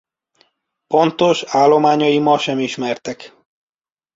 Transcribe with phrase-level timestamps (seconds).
[0.87, 3.33] Pontos állományai ma sem ismertek.